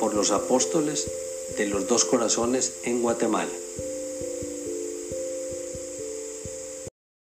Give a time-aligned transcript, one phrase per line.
[0.00, 1.08] por los apóstoles
[1.56, 3.52] de los dos corazones en Guatemala.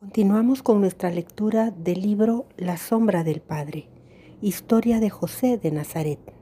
[0.00, 3.90] Continuamos con nuestra lectura del libro La sombra del Padre,
[4.40, 6.32] historia de José de Nazaret,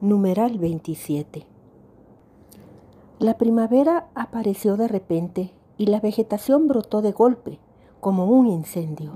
[0.00, 1.44] numeral 27.
[3.18, 7.58] La primavera apareció de repente y la vegetación brotó de golpe,
[8.00, 9.12] como un incendio.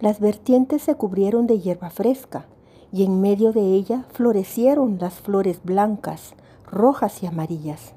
[0.00, 2.48] Las vertientes se cubrieron de hierba fresca
[2.96, 6.32] y en medio de ella florecieron las flores blancas,
[6.64, 7.92] rojas y amarillas.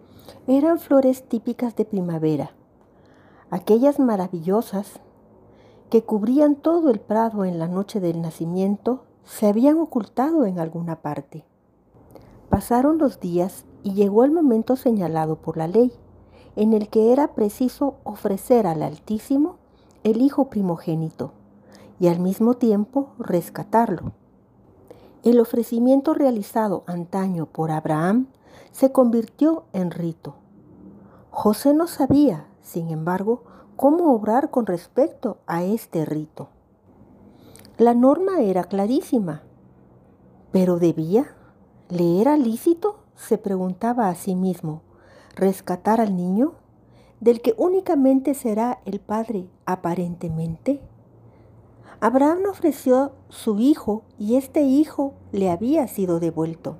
[0.45, 2.51] Eran flores típicas de primavera,
[3.49, 4.99] aquellas maravillosas
[5.89, 10.97] que cubrían todo el prado en la noche del nacimiento, se habían ocultado en alguna
[10.97, 11.45] parte.
[12.49, 15.93] Pasaron los días y llegó el momento señalado por la ley,
[16.57, 19.55] en el que era preciso ofrecer al Altísimo
[20.03, 21.31] el Hijo primogénito
[22.01, 24.11] y al mismo tiempo rescatarlo.
[25.24, 28.28] El ofrecimiento realizado antaño por Abraham
[28.72, 30.35] se convirtió en rito.
[31.30, 33.44] José no sabía, sin embargo,
[33.75, 36.50] cómo obrar con respecto a este rito.
[37.78, 39.44] La norma era clarísima,
[40.52, 41.36] pero debía,
[41.90, 43.00] ¿le era lícito?
[43.16, 44.81] se preguntaba a sí mismo,
[45.36, 46.53] ¿rescatar al niño?
[47.19, 50.81] ¿Del que únicamente será el padre aparentemente?
[52.01, 56.78] Abraham ofreció su hijo y este hijo le había sido devuelto.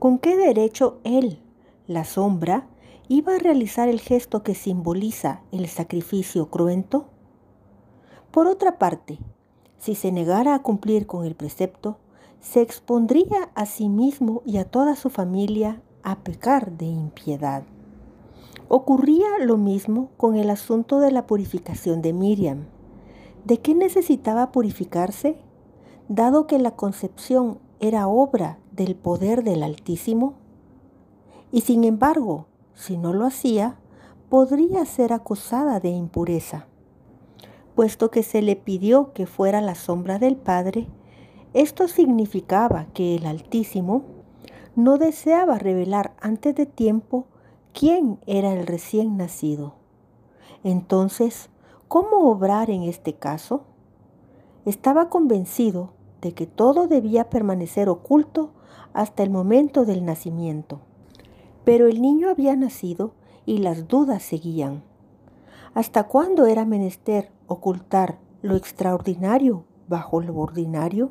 [0.00, 1.38] ¿Con qué derecho él,
[1.86, 2.66] la sombra,
[3.06, 7.10] iba a realizar el gesto que simboliza el sacrificio cruento?
[8.32, 9.20] Por otra parte,
[9.78, 11.98] si se negara a cumplir con el precepto,
[12.40, 17.62] se expondría a sí mismo y a toda su familia a pecar de impiedad.
[18.66, 22.66] Ocurría lo mismo con el asunto de la purificación de Miriam.
[23.44, 25.36] ¿De qué necesitaba purificarse?
[26.08, 30.34] Dado que la concepción era obra del poder del Altísimo.
[31.50, 33.78] Y sin embargo, si no lo hacía,
[34.28, 36.66] podría ser acusada de impureza.
[37.74, 40.88] puesto que se le pidió que fuera la sombra del Padre,
[41.54, 44.04] esto significaba que el Altísimo
[44.76, 47.26] no deseaba revelar antes de tiempo
[47.72, 49.74] quién era el recién nacido.
[50.64, 51.50] Entonces,
[51.92, 53.64] ¿cómo obrar en este caso?
[54.64, 55.90] Estaba convencido
[56.22, 58.54] de que todo debía permanecer oculto
[58.94, 60.80] hasta el momento del nacimiento.
[61.66, 63.12] Pero el niño había nacido
[63.44, 64.84] y las dudas seguían.
[65.74, 71.10] ¿Hasta cuándo era menester ocultar lo extraordinario bajo lo ordinario?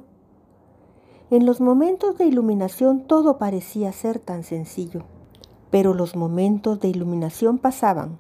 [1.30, 5.04] En los momentos de iluminación todo parecía ser tan sencillo,
[5.70, 8.18] pero los momentos de iluminación pasaban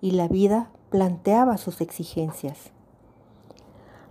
[0.00, 2.70] y la vida planteaba sus exigencias.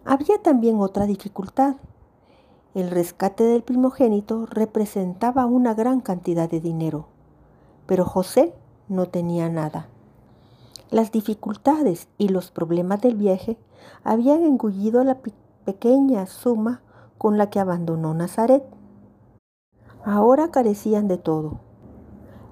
[0.03, 1.77] Había también otra dificultad.
[2.73, 7.07] El rescate del primogénito representaba una gran cantidad de dinero,
[7.85, 8.53] pero José
[8.89, 9.87] no tenía nada.
[10.91, 13.57] Las dificultades y los problemas del viaje
[14.03, 15.19] habían engullido la
[15.63, 16.81] pequeña suma
[17.17, 18.65] con la que abandonó Nazaret.
[20.03, 21.61] Ahora carecían de todo.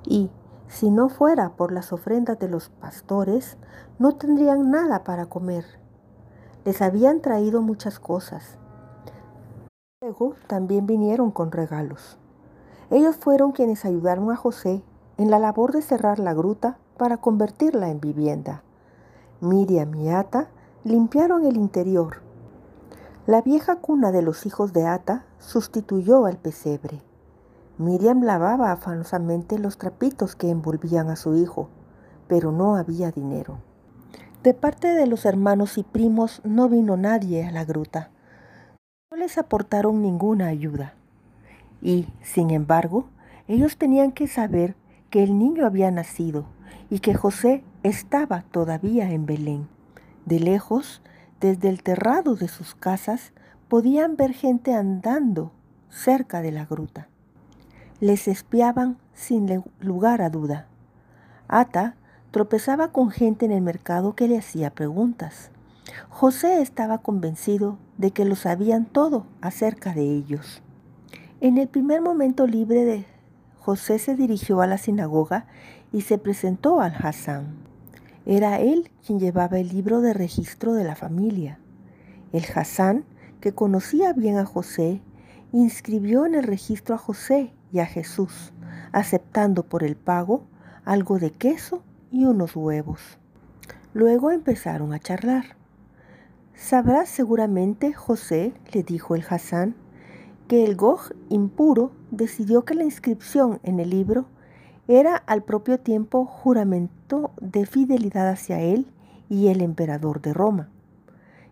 [0.06, 0.30] Y,
[0.69, 3.57] si no fuera por las ofrendas de los pastores,
[4.01, 5.63] no tendrían nada para comer.
[6.65, 8.57] Les habían traído muchas cosas.
[10.01, 12.18] Luego también vinieron con regalos.
[12.89, 14.81] Ellos fueron quienes ayudaron a José
[15.19, 18.63] en la labor de cerrar la gruta para convertirla en vivienda.
[19.39, 20.48] Miriam y Ata
[20.83, 22.24] limpiaron el interior.
[23.27, 27.03] La vieja cuna de los hijos de Ata sustituyó al pesebre.
[27.77, 31.69] Miriam lavaba afanosamente los trapitos que envolvían a su hijo,
[32.27, 33.59] pero no había dinero.
[34.43, 38.09] De parte de los hermanos y primos no vino nadie a la gruta.
[39.11, 40.95] No les aportaron ninguna ayuda.
[41.79, 43.05] Y, sin embargo,
[43.47, 44.75] ellos tenían que saber
[45.11, 46.45] que el niño había nacido
[46.89, 49.67] y que José estaba todavía en Belén.
[50.25, 51.03] De lejos,
[51.39, 53.33] desde el terrado de sus casas,
[53.67, 55.51] podían ver gente andando
[55.89, 57.09] cerca de la gruta.
[57.99, 60.65] Les espiaban sin lugar a duda.
[61.47, 61.95] Ata
[62.31, 65.51] tropezaba con gente en el mercado que le hacía preguntas.
[66.10, 70.62] José estaba convencido de que lo sabían todo acerca de ellos.
[71.42, 73.06] En el primer momento libre de
[73.60, 75.45] José se dirigió a la sinagoga
[75.92, 77.56] y se presentó al Hassan.
[78.25, 81.60] Era él quien llevaba el libro de registro de la familia.
[82.31, 83.04] El Hassan,
[83.42, 85.01] que conocía bien a José,
[85.51, 88.54] inscribió en el registro a José y a Jesús,
[88.94, 90.45] aceptando por el pago
[90.86, 93.18] algo de queso y unos huevos.
[93.94, 95.56] Luego empezaron a charlar.
[96.54, 99.75] Sabrás seguramente, José, le dijo el Hassan,
[100.48, 104.25] que el Gog impuro decidió que la inscripción en el libro
[104.88, 108.86] era al propio tiempo juramento de fidelidad hacia él
[109.30, 110.69] y el emperador de Roma.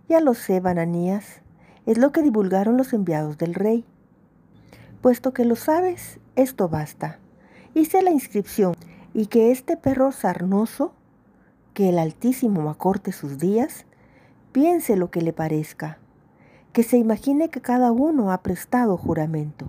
[0.10, 1.42] Ya lo sé, Bananías,
[1.86, 3.86] es lo que divulgaron los enviados del rey.
[5.02, 7.20] Puesto que lo sabes, esto basta.
[7.74, 8.76] Hice la inscripción
[9.14, 10.94] y que este perro sarnoso,
[11.74, 13.86] que el Altísimo acorte sus días,
[14.52, 16.00] piense lo que le parezca
[16.74, 19.68] que se imagine que cada uno ha prestado juramento.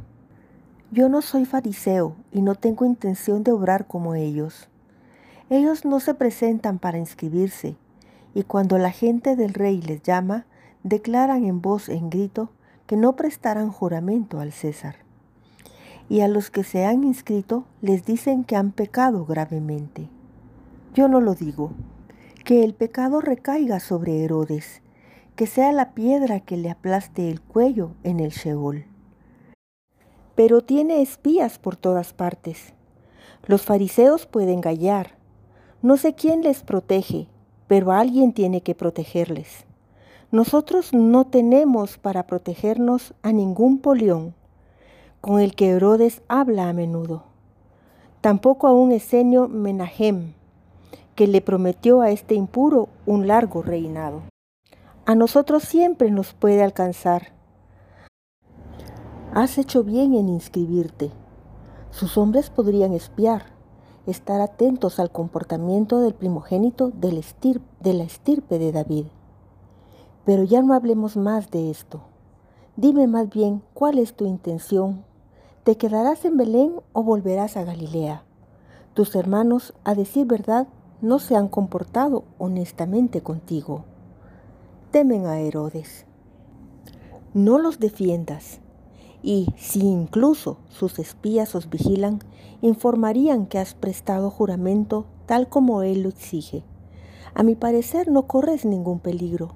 [0.90, 4.68] Yo no soy fariseo y no tengo intención de obrar como ellos.
[5.48, 7.76] Ellos no se presentan para inscribirse,
[8.34, 10.46] y cuando la gente del rey les llama,
[10.82, 12.50] declaran en voz en grito
[12.86, 14.96] que no prestarán juramento al César.
[16.10, 20.08] Y a los que se han inscrito les dicen que han pecado gravemente.
[20.92, 21.70] Yo no lo digo,
[22.44, 24.82] que el pecado recaiga sobre Herodes,
[25.36, 28.86] que sea la piedra que le aplaste el cuello en el Sheol.
[30.34, 32.74] Pero tiene espías por todas partes.
[33.46, 35.16] Los fariseos pueden gallar.
[35.80, 37.28] No sé quién les protege,
[37.68, 39.64] pero alguien tiene que protegerles.
[40.32, 44.34] Nosotros no tenemos para protegernos a ningún polión
[45.20, 47.24] con el que Herodes habla a menudo.
[48.20, 50.34] Tampoco a un esenio Menahem,
[51.14, 54.22] que le prometió a este impuro un largo reinado
[55.10, 57.32] a nosotros siempre nos puede alcanzar.
[59.34, 61.10] Has hecho bien en inscribirte.
[61.90, 63.46] Sus hombres podrían espiar,
[64.06, 67.12] estar atentos al comportamiento del primogénito de
[67.92, 69.06] la estirpe de David.
[70.24, 72.02] Pero ya no hablemos más de esto.
[72.76, 75.04] Dime más bien cuál es tu intención.
[75.70, 78.24] ¿Te quedarás en Belén o volverás a Galilea?
[78.92, 80.66] Tus hermanos, a decir verdad,
[81.00, 83.84] no se han comportado honestamente contigo
[84.90, 86.06] temen a Herodes.
[87.34, 88.58] No los defiendas,
[89.22, 92.18] y si incluso sus espías os vigilan,
[92.62, 96.64] informarían que has prestado juramento tal como él lo exige.
[97.32, 99.54] A mi parecer no corres ningún peligro,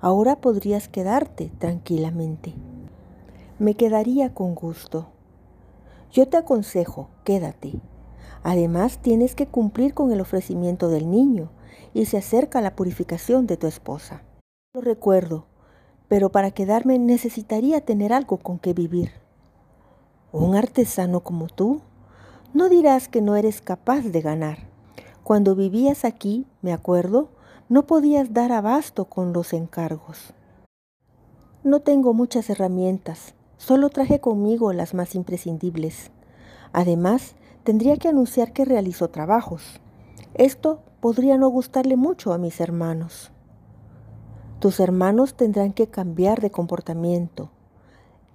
[0.00, 2.54] Ahora podrías quedarte tranquilamente.
[3.58, 5.17] Me quedaría con gusto.
[6.10, 7.80] Yo te aconsejo, quédate.
[8.42, 11.50] Además, tienes que cumplir con el ofrecimiento del niño
[11.92, 14.22] y se acerca la purificación de tu esposa.
[14.74, 15.46] Lo recuerdo,
[16.08, 19.12] pero para quedarme necesitaría tener algo con que vivir.
[20.32, 21.82] Un artesano como tú,
[22.54, 24.68] no dirás que no eres capaz de ganar.
[25.24, 27.30] Cuando vivías aquí, me acuerdo,
[27.68, 30.32] no podías dar abasto con los encargos.
[31.64, 36.10] No tengo muchas herramientas, solo traje conmigo las más imprescindibles.
[36.72, 37.34] Además,
[37.64, 39.80] tendría que anunciar que realizo trabajos.
[40.32, 43.30] Esto podría no gustarle mucho a mis hermanos.
[44.60, 47.50] Tus hermanos tendrán que cambiar de comportamiento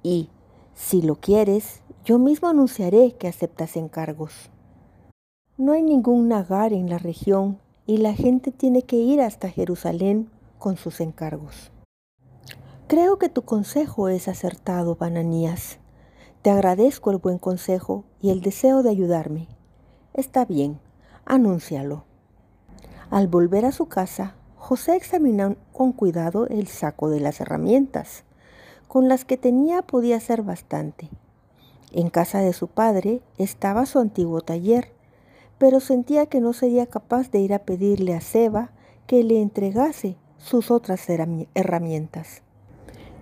[0.04, 0.30] y,
[0.74, 4.50] si lo quieres, yo mismo anunciaré que aceptas encargos.
[5.58, 10.30] No hay ningún nagar en la región y la gente tiene que ir hasta Jerusalén
[10.60, 11.73] con sus encargos.
[12.88, 15.80] Creo que tu consejo es acertado, Bananías.
[16.42, 19.48] Te agradezco el buen consejo y el deseo de ayudarme.
[20.14, 20.80] Está bien,
[21.26, 22.04] anúncialo.
[23.10, 28.26] Al volver a su casa, José examinó con cuidado el saco de las herramientas.
[28.90, 31.10] Con las que tenía podía ser bastante.
[31.94, 34.92] En casa de su padre estaba su antiguo taller,
[35.58, 38.72] pero sentía que no sería capaz de ir a pedirle a Seba
[39.08, 42.43] que le entregase sus otras herramientas.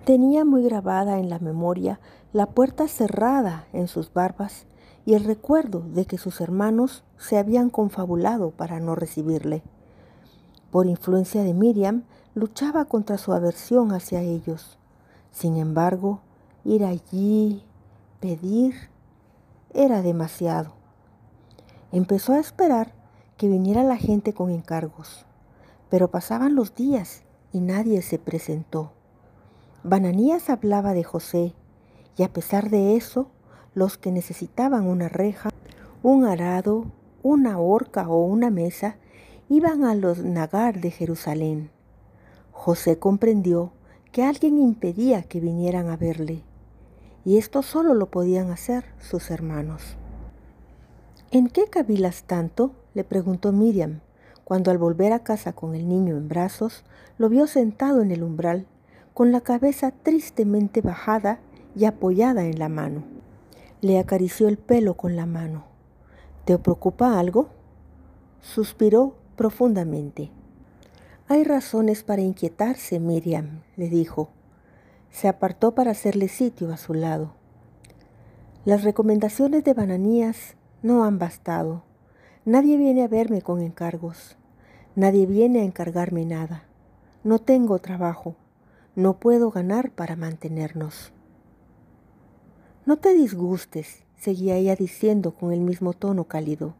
[0.04, 2.00] Tenía muy grabada en la memoria
[2.32, 4.66] la puerta cerrada en sus barbas
[5.06, 9.62] y el recuerdo de que sus hermanos se habían confabulado para no recibirle.
[10.72, 12.02] Por influencia de Miriam,
[12.34, 14.76] luchaba contra su aversión hacia ellos.
[15.30, 16.18] Sin embargo,
[16.64, 17.62] ir allí,
[18.18, 18.74] pedir,
[19.72, 20.72] era demasiado.
[21.92, 22.92] Empezó a esperar
[23.36, 25.26] que viniera la gente con encargos,
[25.90, 28.90] pero pasaban los días y nadie se presentó.
[29.84, 31.54] Bananías hablaba de José,
[32.16, 33.26] y a pesar de eso,
[33.74, 35.50] los que necesitaban una reja,
[36.04, 36.86] un arado,
[37.24, 38.94] una horca o una mesa,
[39.48, 41.70] iban a los nagar de Jerusalén.
[42.52, 43.72] José comprendió
[44.12, 46.44] que alguien impedía que vinieran a verle,
[47.24, 49.96] y esto solo lo podían hacer sus hermanos.
[51.32, 52.70] ¿En qué cavilas tanto?
[52.94, 53.98] le preguntó Miriam,
[54.44, 56.84] cuando al volver a casa con el niño en brazos,
[57.18, 58.66] lo vio sentado en el umbral
[59.14, 61.40] con la cabeza tristemente bajada
[61.76, 63.04] y apoyada en la mano.
[63.80, 65.64] Le acarició el pelo con la mano.
[66.44, 67.48] ¿Te preocupa algo?
[68.40, 70.30] Suspiró profundamente.
[71.28, 74.30] Hay razones para inquietarse, Miriam, le dijo.
[75.10, 77.34] Se apartó para hacerle sitio a su lado.
[78.64, 81.82] Las recomendaciones de Bananías no han bastado.
[82.44, 84.36] Nadie viene a verme con encargos.
[84.94, 86.64] Nadie viene a encargarme nada.
[87.24, 88.36] No tengo trabajo.
[88.94, 91.12] No puedo ganar para mantenernos.
[92.84, 96.74] No te disgustes, seguía ella diciendo con el mismo tono cálido.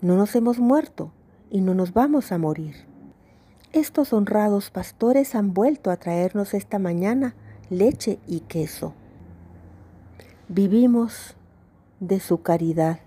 [0.00, 1.10] No nos hemos muerto
[1.50, 2.76] y no nos vamos a morir.
[3.72, 7.34] Estos honrados pastores han vuelto a traernos esta mañana
[7.70, 8.94] leche y queso.
[10.48, 11.34] Vivimos
[11.98, 13.00] de su caridad.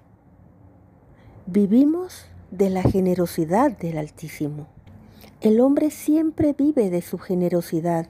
[1.46, 4.73] Vivimos de la generosidad del Altísimo.
[5.44, 8.08] El hombre siempre vive de su generosidad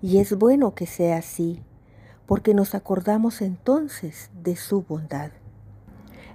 [0.00, 1.62] y es bueno que sea así,
[2.24, 5.30] porque nos acordamos entonces de su bondad.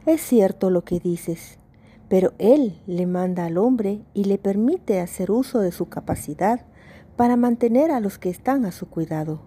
[0.06, 1.58] Es cierto lo que dices,
[2.10, 6.64] pero Él le manda al hombre y le permite hacer uso de su capacidad
[7.16, 9.42] para mantener a los que están a su cuidado.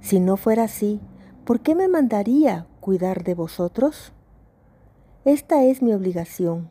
[0.00, 1.00] Si no fuera así,
[1.44, 4.12] ¿por qué me mandaría cuidar de vosotros?
[5.24, 6.68] Esta es mi obligación.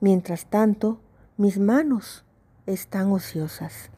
[0.00, 1.00] Mientras tanto,
[1.38, 2.23] mis manos
[2.66, 3.90] están ociosas.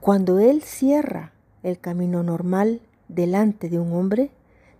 [0.00, 1.32] Cuando Él cierra
[1.62, 4.30] el camino normal delante de un hombre,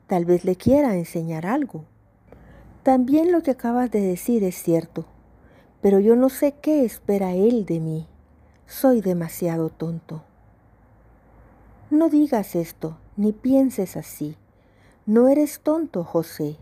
[0.06, 1.84] tal vez le quiera enseñar algo.
[2.82, 5.04] También lo que acabas de decir es cierto,
[5.82, 8.08] pero yo no sé qué espera Él de mí.
[8.66, 10.24] Soy demasiado tonto.
[11.90, 14.36] No digas esto, ni pienses así.
[15.06, 16.56] No eres tonto, José.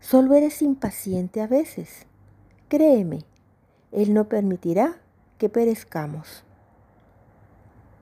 [0.00, 2.06] Solo eres impaciente a veces.
[2.68, 3.24] Créeme,
[3.92, 5.00] él no permitirá
[5.38, 6.44] que perezcamos.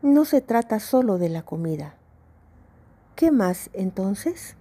[0.02, 1.94] No se trata solo de la comida.
[3.16, 4.56] ¿Qué más entonces?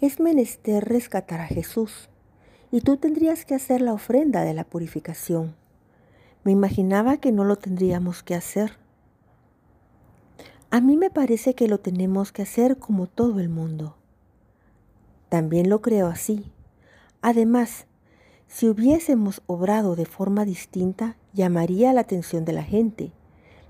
[0.00, 2.10] Es menester rescatar a Jesús
[2.70, 5.54] y tú tendrías que hacer la ofrenda de la purificación.
[6.44, 8.72] Me imaginaba que no lo tendríamos que hacer.
[10.70, 13.96] A mí me parece que lo tenemos que hacer como todo el mundo.
[15.28, 16.52] También lo creo así.
[17.22, 17.85] Además,
[18.48, 23.12] Si hubiésemos obrado de forma distinta, llamaría la atención de la gente.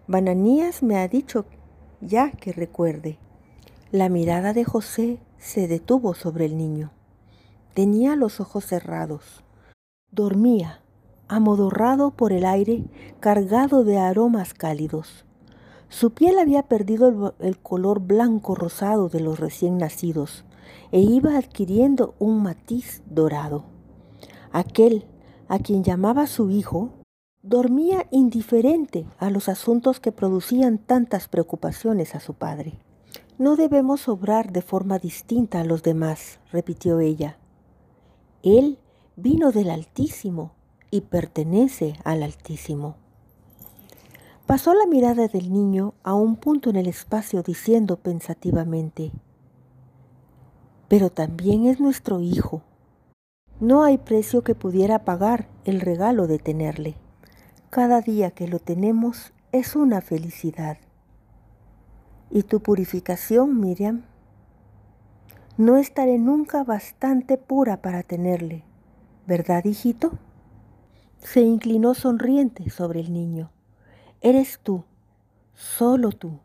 [0.07, 1.47] Bananías me ha dicho
[2.01, 3.19] ya que recuerde.
[3.91, 6.93] La mirada de José se detuvo sobre el niño.
[7.75, 9.45] Tenía los ojos cerrados.
[10.11, 10.83] Dormía,
[11.29, 12.85] amodorrado por el aire,
[13.21, 15.25] cargado de aromas cálidos.
[15.89, 20.45] Su piel había perdido el, color blanco rosado de los recién nacidos
[20.91, 23.76] e iba adquiriendo un matiz dorado.
[24.57, 25.05] Aquel,
[25.49, 26.89] a quien llamaba su hijo,
[27.43, 32.79] dormía indiferente a los asuntos que producían tantas preocupaciones a su padre.
[33.37, 37.37] No debemos obrar de forma distinta a los demás, repitió ella.
[38.43, 38.79] Él
[39.17, 40.53] vino del Altísimo
[40.91, 42.97] y pertenece al Altísimo.
[44.47, 49.13] Pasó la mirada del niño a un punto en el espacio diciendo pensativamente,
[50.89, 52.63] pero también es nuestro hijo.
[53.61, 56.95] No hay precio que pudiera pagar el regalo de tenerle.
[57.71, 60.77] Cada día que lo tenemos es una felicidad.
[62.31, 64.03] ¿Y tu purificación, Miriam?
[65.57, 68.63] No estaré nunca bastante pura para tenerle,
[69.27, 70.13] ¿verdad, hijito?
[71.21, 73.51] Se inclinó sonriente sobre el niño.
[74.21, 74.85] Eres tú,
[75.55, 76.41] solo tú.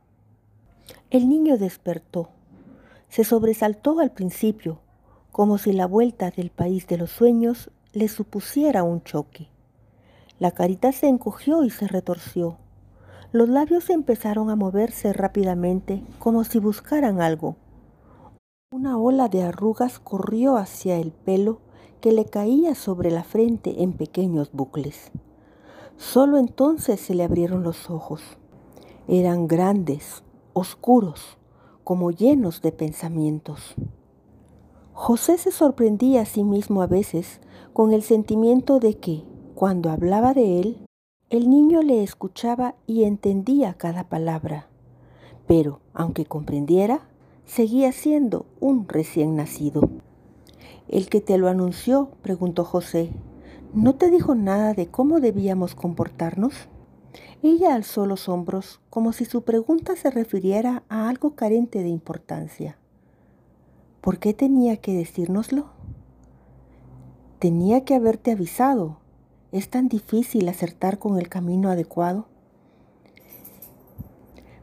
[1.10, 2.30] El niño despertó.
[3.10, 4.80] Se sobresaltó al principio,
[5.32, 9.48] como si la vuelta del país de los sueños le supusiera un choque.
[10.40, 12.58] La carita se encogió y se retorció.
[13.32, 17.56] Los labios empezaron a moverse rápidamente, como si buscaran algo.
[18.74, 21.60] Una ola de arrugas corrió hacia el pelo
[22.02, 25.12] que le caía sobre la frente en pequeños bucles.
[25.98, 28.22] Solo entonces se le abrieron los ojos.
[29.08, 30.24] Eran grandes,
[30.54, 31.38] oscuros,
[31.84, 33.76] como llenos de pensamientos.
[35.04, 37.40] José se sorprendía a sí mismo a veces
[37.74, 39.24] con el sentimiento de que,
[39.56, 40.86] cuando hablaba de él,
[41.32, 44.68] el niño le escuchaba y entendía cada palabra.
[45.48, 47.10] Pero, aunque comprendiera,
[47.46, 49.90] seguía siendo un recién nacido.
[50.88, 52.12] ¿El que te lo anunció?
[52.22, 53.10] preguntó José.
[53.74, 56.54] ¿No te dijo nada de cómo debíamos comportarnos?
[57.42, 62.78] Ella alzó los hombros como si su pregunta se refiriera a algo carente de importancia.
[64.02, 65.68] ¿Por qué tenía que decírnoslo?
[67.38, 68.98] Tenía que haberte avisado.
[69.52, 72.26] ¿Es tan difícil acertar con el camino adecuado?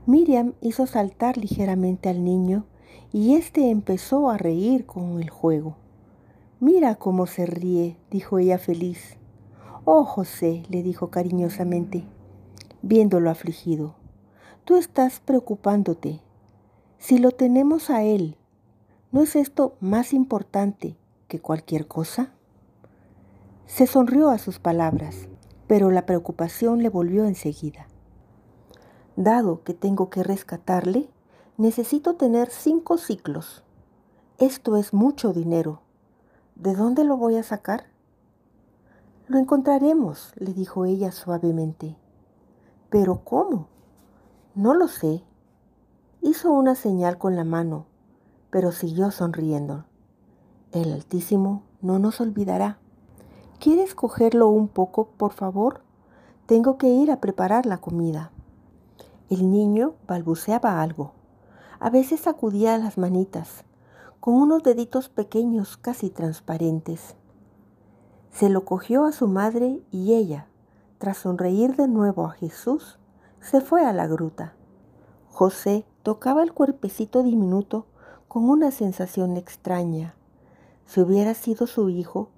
[0.07, 2.65] Miriam hizo saltar ligeramente al niño
[3.13, 5.77] y éste empezó a reír con el juego.
[6.59, 9.19] Mira cómo se ríe, dijo ella feliz.
[9.85, 12.03] Oh, José, le dijo cariñosamente,
[12.83, 13.95] viéndolo afligido,
[14.65, 16.19] tú estás preocupándote.
[16.99, 18.38] Si lo tenemos a él,
[19.13, 20.97] ¿no es esto más importante
[21.29, 22.33] que cualquier cosa?
[23.67, 25.29] Se sonrió a sus palabras,
[25.67, 27.89] pero la preocupación le volvió enseguida.
[29.17, 31.11] Dado que tengo que rescatarle,
[31.57, 33.65] necesito tener cinco ciclos.
[34.39, 35.83] Esto es mucho dinero
[36.59, 37.85] ¿De dónde lo voy a sacar?
[39.29, 41.97] Lo encontraremos, le dijo ella suavemente.
[42.91, 43.69] ¿Pero cómo?
[44.57, 45.23] No lo sé.
[46.21, 47.87] Hizo una señal con la mano,
[48.51, 49.85] pero siguió sonriendo.
[50.73, 52.79] El Altísimo no nos olvidará.
[53.59, 55.83] ¿Quieres cogerlo un poco, por favor?
[56.47, 58.31] Tengo que ir a preparar la comida.
[59.31, 61.13] El niño balbuceaba algo.
[61.81, 63.65] A veces sacudía las manitas,
[64.21, 67.15] con unos deditos pequeños casi transparentes.
[68.31, 70.47] Se lo cogió a su madre y ella,
[70.99, 72.99] tras sonreír de nuevo a Jesús,
[73.41, 74.55] se fue a la gruta.
[75.29, 77.87] José tocaba el cuerpecito diminuto
[78.29, 80.15] con una sensación extraña.
[80.87, 82.29] Si hubiera sido su hijo,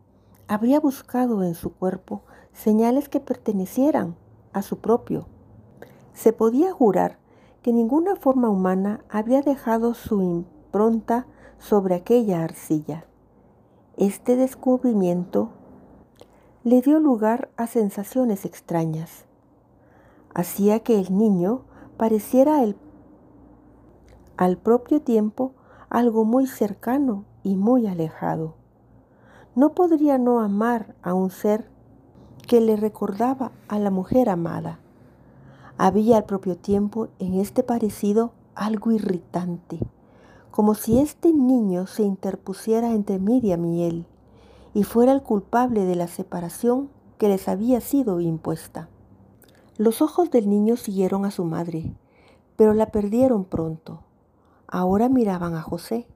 [0.49, 2.23] habría buscado en su cuerpo
[2.53, 4.17] señales que pertenecieran
[4.53, 5.27] a su propio.
[6.15, 7.19] Se podía jurar
[7.63, 11.27] que ninguna forma humana había dejado su impronta
[11.59, 13.05] sobre aquella arcilla.
[13.97, 15.51] Este descubrimiento
[16.65, 19.25] le dio lugar a sensaciones extrañas.
[20.35, 21.63] Hacía que el niño
[21.97, 22.63] pareciera
[24.37, 25.53] al propio tiempo
[25.91, 28.55] algo muy cercano y muy alejado.
[29.55, 31.69] No podría no amar a un ser
[32.47, 34.79] que le recordaba a la mujer amada.
[35.77, 39.81] Había al propio tiempo en este parecido algo irritante
[40.51, 44.07] como si este niño se interpusiera entre Miriam y él
[44.75, 48.89] y fuera el culpable de la separación que les había sido impuesta.
[49.77, 51.95] Los ojos del niño siguieron a su madre,
[52.57, 54.01] pero la perdieron pronto.
[54.73, 56.07] Ahora miraban a José.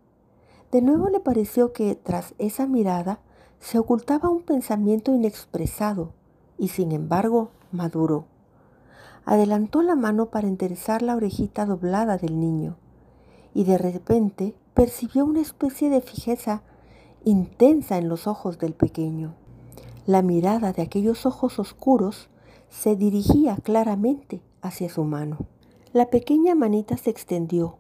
[0.71, 3.19] De nuevo le pareció que tras esa mirada
[3.59, 6.13] se ocultaba un pensamiento inexpresado
[6.57, 8.27] y sin embargo maduró.
[9.25, 12.77] Adelantó la mano para enderezar la orejita doblada del niño
[13.55, 16.63] y de repente percibió una especie de fijeza
[17.25, 19.35] intensa en los ojos del pequeño.
[20.07, 22.29] La mirada de aquellos ojos oscuros
[22.69, 25.39] se dirigía claramente hacia su mano.
[25.93, 27.79] La pequeña manita se extendió.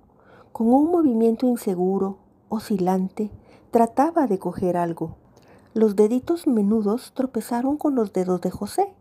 [0.54, 3.28] Con un movimiento inseguro, oscilante,
[3.72, 5.16] trataba de coger algo.
[5.72, 8.94] Los deditos menudos tropezaron con los dedos de José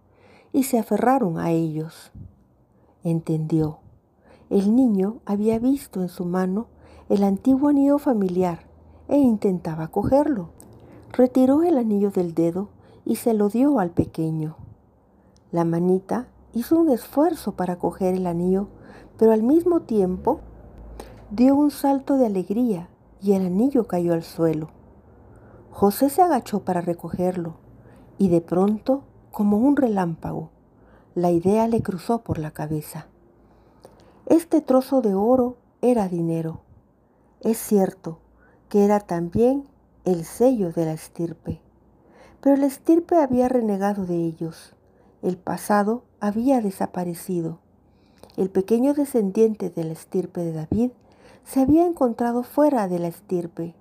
[0.52, 2.12] y se aferraron a ellos.
[3.04, 3.78] Entendió.
[4.50, 6.66] El niño había visto en su mano
[7.08, 8.62] el antiguo anillo familiar
[9.08, 10.50] e intentaba cogerlo.
[11.12, 12.70] Retiró el anillo del dedo
[13.06, 14.56] y se lo dio al pequeño.
[15.52, 18.70] La manita hizo un esfuerzo para coger el anillo,
[19.20, 20.40] pero al mismo tiempo
[21.36, 24.70] dio un salto de alegría y el anillo cayó al suelo.
[25.72, 27.56] José se agachó para recogerlo
[28.20, 30.52] y de pronto, como un relámpago,
[31.16, 33.08] la idea le cruzó por la cabeza.
[34.28, 36.62] Este trozo de oro era dinero.
[37.42, 38.20] Es cierto
[38.70, 39.68] que era también
[40.06, 41.62] el sello de la estirpe,
[42.42, 44.76] pero la estirpe había renegado de ellos.
[45.24, 47.58] El pasado había desaparecido.
[48.38, 50.92] El pequeño descendiente de la estirpe de David
[51.44, 53.76] se había encontrado fuera de la estirpe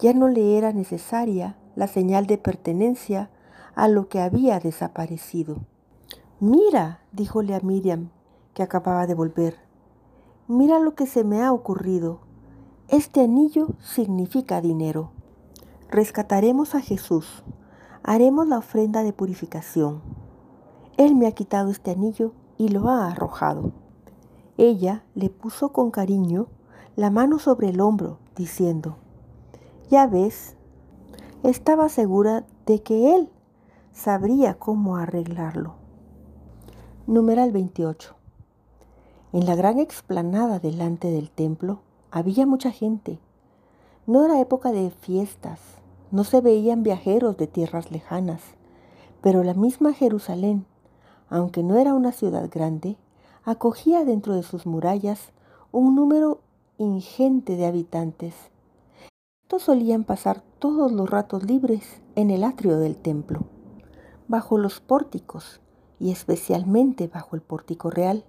[0.00, 3.30] ya no le era necesaria la señal de pertenencia
[3.74, 5.58] a lo que había desaparecido.
[6.40, 8.08] Mira, díjole a Miriam,
[8.54, 9.58] que acababa de volver,
[10.48, 12.20] mira lo que se me ha ocurrido.
[12.88, 15.12] Este anillo significa dinero.
[15.90, 17.44] Rescataremos a Jesús,
[18.02, 20.00] haremos la ofrenda de purificación.
[20.96, 23.72] Él me ha quitado este anillo y lo ha arrojado.
[24.56, 26.48] Ella le puso con cariño
[27.00, 28.96] la mano sobre el hombro, diciendo,
[29.88, 30.54] ya ves,
[31.42, 33.30] estaba segura de que él
[33.94, 35.76] sabría cómo arreglarlo.
[37.06, 38.14] Numeral 28.
[39.32, 43.18] En la gran explanada delante del templo había mucha gente.
[44.06, 45.58] No era época de fiestas,
[46.10, 48.42] no se veían viajeros de tierras lejanas,
[49.22, 50.66] pero la misma Jerusalén,
[51.30, 52.98] aunque no era una ciudad grande,
[53.42, 55.32] acogía dentro de sus murallas
[55.72, 56.42] un número
[56.80, 58.34] ingente de habitantes
[59.60, 63.44] solían pasar todos los ratos libres en el atrio del templo,
[64.28, 65.60] bajo los pórticos
[65.98, 68.24] y especialmente bajo el pórtico real,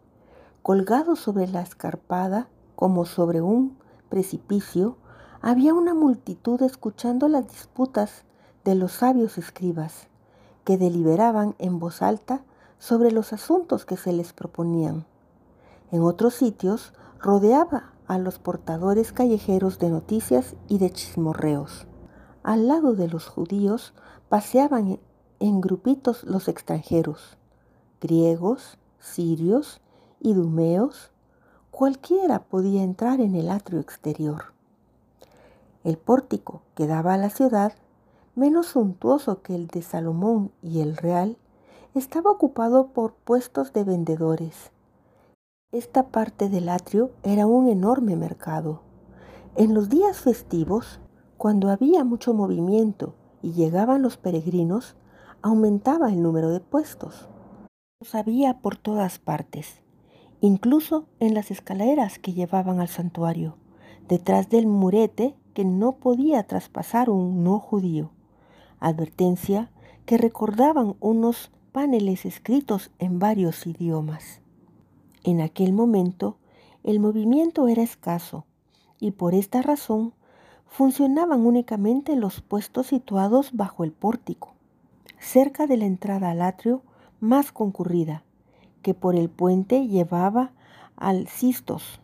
[0.61, 3.77] colgado sobre la escarpada como sobre un
[4.09, 4.97] precipicio,
[5.41, 8.25] había una multitud escuchando las disputas
[8.65, 10.07] de los sabios escribas,
[10.65, 12.43] que deliberaban en voz alta
[12.77, 15.05] sobre los asuntos que se les proponían.
[15.91, 21.87] En otros sitios rodeaba a los portadores callejeros de noticias y de chismorreos.
[22.43, 23.93] Al lado de los judíos
[24.27, 24.99] paseaban
[25.39, 27.37] en grupitos los extranjeros,
[28.01, 29.79] griegos, sirios,
[30.19, 31.11] idumeos,
[31.71, 34.51] cualquiera podía entrar en el atrio exterior.
[35.85, 37.71] El pórtico que daba a la ciudad,
[38.35, 41.37] menos suntuoso que el de Salomón y el Real,
[41.95, 44.71] estaba ocupado por puestos de vendedores,
[45.71, 48.81] esta parte del atrio era un enorme mercado.
[49.55, 50.99] En los días festivos,
[51.37, 54.97] cuando había mucho movimiento y llegaban los peregrinos,
[55.41, 57.29] aumentaba el número de puestos.
[58.01, 59.81] Los había por todas partes,
[60.41, 63.55] incluso en las escaleras que llevaban al santuario,
[64.09, 68.11] detrás del murete que no podía traspasar un no judío.
[68.81, 69.71] Advertencia
[70.05, 74.41] que recordaban unos paneles escritos en varios idiomas.
[75.23, 76.37] En aquel momento
[76.83, 78.45] el movimiento era escaso
[78.99, 80.13] y por esta razón
[80.65, 84.53] funcionaban únicamente los puestos situados bajo el pórtico,
[85.19, 86.81] cerca de la entrada al atrio
[87.19, 88.23] más concurrida,
[88.81, 90.53] que por el puente llevaba
[90.95, 91.99] al cistos.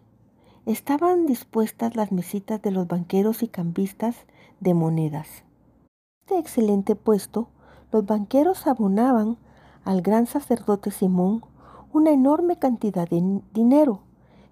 [0.65, 4.15] Estaban dispuestas las mesitas de los banqueros y cambistas
[4.59, 5.43] de monedas.
[6.25, 7.47] Este excelente puesto,
[7.91, 9.37] los banqueros abonaban
[9.85, 11.41] al gran sacerdote Simón
[11.97, 14.01] una enorme cantidad de dinero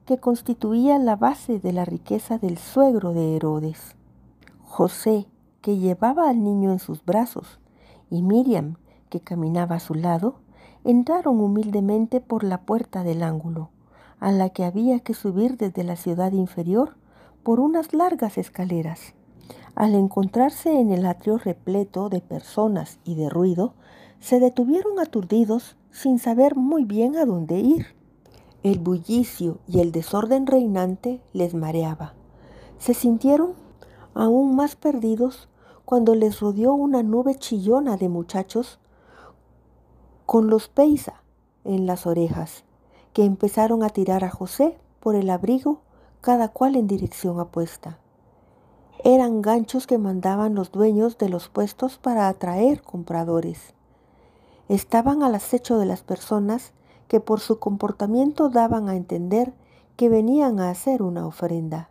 [0.07, 3.95] que constituía la base de la riqueza del suegro de Herodes.
[4.63, 5.27] José,
[5.61, 7.59] que llevaba al niño en sus brazos,
[8.09, 8.77] y Miriam,
[9.09, 10.39] que caminaba a su lado,
[10.83, 13.69] entraron humildemente por la puerta del ángulo,
[14.19, 16.95] a la que había que subir desde la ciudad inferior
[17.43, 19.13] por unas largas escaleras.
[19.75, 23.75] Al encontrarse en el atrio repleto de personas y de ruido,
[24.19, 27.87] se detuvieron aturdidos sin saber muy bien a dónde ir.
[28.63, 32.13] El bullicio y el desorden reinante les mareaba.
[32.79, 33.53] Se sintieron
[34.13, 35.47] aún más perdidos
[35.85, 38.79] cuando les rodeó una nube chillona de muchachos
[40.25, 41.21] con los peisa
[41.63, 42.65] en las orejas,
[43.13, 45.79] que empezaron a tirar a José por el abrigo,
[46.19, 47.99] cada cual en dirección opuesta.
[49.03, 53.74] Eran ganchos que mandaban los dueños de los puestos para atraer compradores.
[54.69, 56.71] Estaban al acecho de las personas
[57.07, 59.53] que por su comportamiento daban a entender
[59.95, 61.89] que venían a hacer una ofrenda.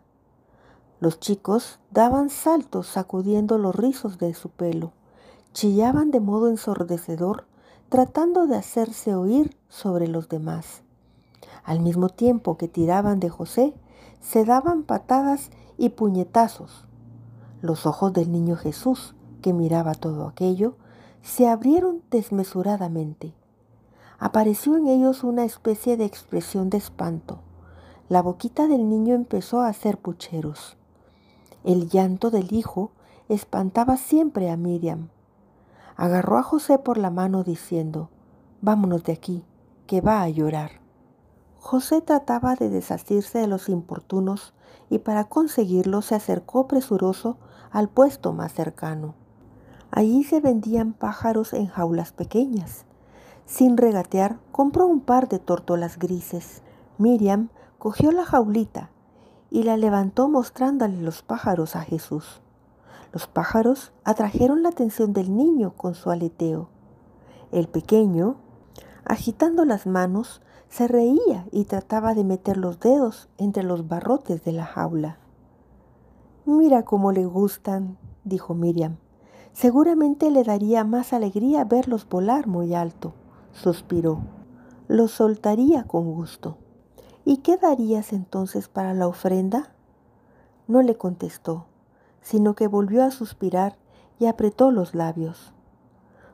[0.99, 4.91] Los chicos daban saltos sacudiendo los rizos de su pelo,
[5.53, 7.45] chillaban de modo ensordecedor,
[7.89, 10.81] tratando de hacerse oír sobre los demás.
[11.63, 13.73] Al mismo tiempo que tiraban de José,
[14.21, 16.85] se daban patadas y puñetazos.
[17.61, 20.75] Los ojos del niño Jesús, que miraba todo aquello,
[21.25, 23.33] se abrieron desmesuradamente.
[24.19, 27.39] Apareció en ellos una especie de expresión de espanto.
[28.09, 30.77] La boquita del niño empezó a hacer pucheros.
[31.63, 32.91] El llanto del hijo
[33.27, 35.09] espantaba siempre a Miriam.
[35.95, 38.11] Agarró a José por la mano diciendo,
[38.61, 39.43] Vámonos de aquí,
[39.87, 40.73] que va a llorar.
[41.57, 44.53] José trataba de desasirse de los importunos
[44.91, 47.37] y para conseguirlo se acercó presuroso
[47.71, 49.15] al puesto más cercano.
[49.95, 52.83] Allí se vendían pájaros en jaulas pequeñas.
[53.45, 56.63] Sin regatear, compró un par de tórtolas grises.
[56.97, 57.47] Miriam
[57.79, 58.89] cogió la jaulita
[59.49, 62.41] y la levantó mostrándole los pájaros a Jesús.
[63.13, 66.67] Los pájaros atrajeron la atención del niño con su aleteo.
[67.53, 68.35] El pequeño,
[69.05, 74.51] agitando las manos, se reía y trataba de meter los dedos entre los barrotes de
[74.51, 75.19] la jaula.
[76.43, 78.97] Mira cómo le gustan, dijo Miriam.
[79.55, 83.13] Seguramente le daría más alegría verlos volar muy alto,
[83.53, 84.19] suspiró.
[84.89, 86.57] Los soltaría con gusto.
[87.23, 89.71] ¿Y qué darías entonces para la ofrenda?
[90.67, 91.67] No le contestó,
[92.19, 93.77] sino que volvió a suspirar
[94.19, 95.53] y apretó los labios.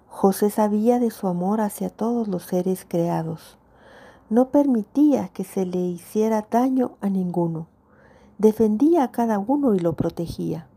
[0.07, 3.60] José sabía de su amor hacia todos los seres creados.
[4.31, 7.67] No permitía que se le hiciera daño a ninguno.
[8.39, 10.67] Defendía a cada uno y lo protegía.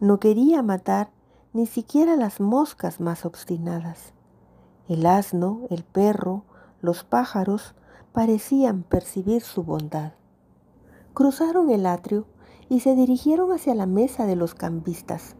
[0.00, 1.10] No quería matar
[1.52, 4.14] ni siquiera las moscas más obstinadas.
[4.88, 6.44] El asno, el perro,
[6.80, 7.74] los pájaros
[8.12, 10.12] parecían percibir su bondad.
[11.14, 12.26] Cruzaron el atrio
[12.68, 15.36] y se dirigieron hacia la mesa de los cambistas.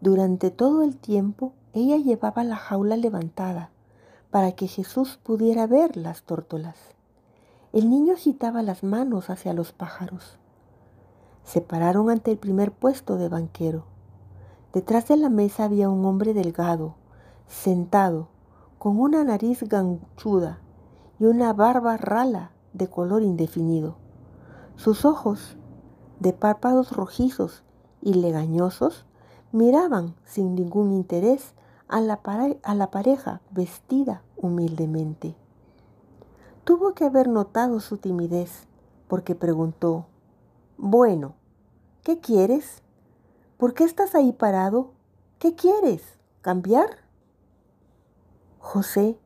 [0.00, 3.70] Durante todo el tiempo ella llevaba la jaula levantada
[4.30, 6.76] para que Jesús pudiera ver las tórtolas.
[7.72, 10.38] El niño agitaba las manos hacia los pájaros.
[11.44, 13.84] Se pararon ante el primer puesto de banquero.
[14.72, 16.94] Detrás de la mesa había un hombre delgado,
[17.46, 18.28] sentado,
[18.78, 20.58] con una nariz ganchuda
[21.18, 23.96] y una barba rala de color indefinido.
[24.76, 25.56] Sus ojos,
[26.20, 27.64] de párpados rojizos
[28.02, 29.06] y legañosos,
[29.52, 31.54] miraban sin ningún interés
[31.88, 32.20] a la,
[32.90, 35.34] pareja vestida humildemente.
[36.64, 38.66] Tuvo que haber notado su timidez
[39.08, 40.06] porque preguntó,
[40.76, 41.34] Bueno,
[42.02, 42.82] ¿qué quieres?
[43.58, 44.92] ¿Por qué estás ahí parado?
[45.40, 46.16] ¿Qué quieres?
[46.42, 46.98] ¿Cambiar?
[48.60, 49.18] José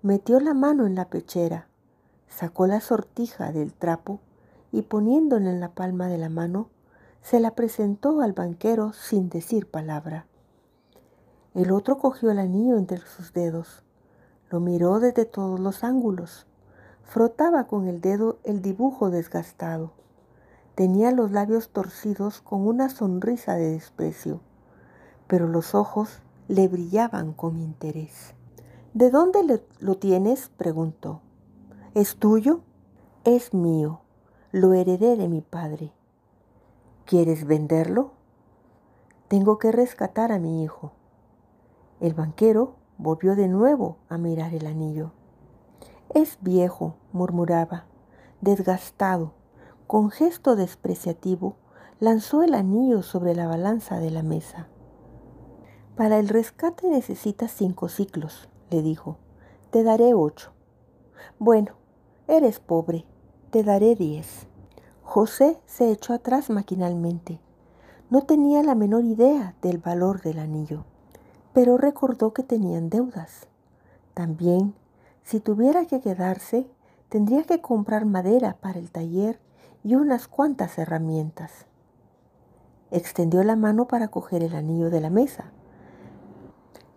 [0.00, 1.66] metió la mano en la pechera,
[2.28, 4.20] sacó la sortija del trapo
[4.70, 6.68] y poniéndola en la palma de la mano,
[7.20, 10.24] se la presentó al banquero sin decir palabra.
[11.54, 13.82] El otro cogió el anillo entre sus dedos,
[14.50, 16.46] lo miró desde todos los ángulos,
[17.02, 19.90] frotaba con el dedo el dibujo desgastado
[20.74, 24.40] Tenía los labios torcidos con una sonrisa de desprecio,
[25.26, 28.34] pero los ojos le brillaban con interés.
[28.94, 30.48] ¿De dónde lo tienes?
[30.48, 31.20] preguntó.
[31.94, 32.60] ¿Es tuyo?
[33.24, 34.00] Es mío.
[34.52, 35.92] Lo heredé de mi padre.
[37.04, 38.12] ¿Quieres venderlo?
[39.28, 40.92] Tengo que rescatar a mi hijo.
[42.00, 45.12] El banquero volvió de nuevo a mirar el anillo.
[46.14, 47.84] Es viejo, murmuraba,
[48.40, 49.34] desgastado,
[49.90, 51.56] con gesto despreciativo,
[51.98, 54.68] lanzó el anillo sobre la balanza de la mesa.
[55.96, 59.16] Para el rescate necesitas cinco ciclos, le dijo.
[59.70, 60.52] Te daré ocho.
[61.40, 61.72] Bueno,
[62.28, 63.04] eres pobre,
[63.50, 64.46] te daré diez.
[65.02, 67.40] José se echó atrás maquinalmente.
[68.10, 70.84] No tenía la menor idea del valor del anillo,
[71.52, 73.48] pero recordó que tenían deudas.
[74.14, 74.72] También,
[75.24, 76.70] si tuviera que quedarse,
[77.08, 79.40] tendría que comprar madera para el taller
[79.84, 81.66] y unas cuantas herramientas.
[82.90, 85.52] Extendió la mano para coger el anillo de la mesa,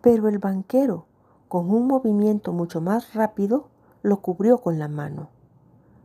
[0.01, 1.05] pero el banquero,
[1.47, 3.69] con un movimiento mucho más rápido,
[4.01, 5.29] lo cubrió con la mano.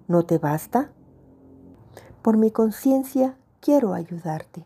[0.06, 0.92] ¿No te basta?
[2.22, 4.64] Por mi conciencia quiero ayudarte.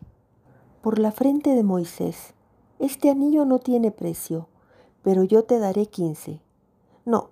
[0.81, 2.33] Por la frente de Moisés
[2.79, 4.49] este anillo no tiene precio,
[5.03, 6.41] pero yo te daré quince.
[7.05, 7.29] No,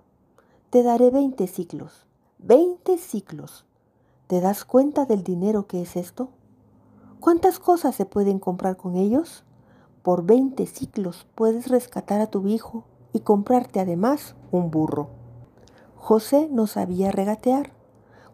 [0.70, 2.06] te daré veinte ciclos.
[2.38, 3.66] Veinte ciclos.
[4.32, 6.30] ¿Te das cuenta del dinero que es esto?
[7.20, 9.44] ¿Cuántas cosas se pueden comprar con ellos?
[10.02, 15.10] Por veinte ciclos puedes rescatar a tu hijo y comprarte además un burro.
[15.96, 17.74] José no sabía regatear.